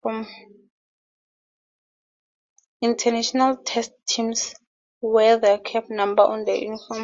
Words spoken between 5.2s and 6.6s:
their cap number on their